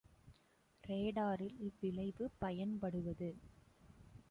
ரேடாரில் 0.83 1.57
இவ்விளைவு 1.59 2.31
பயன்படுவது. 2.39 3.29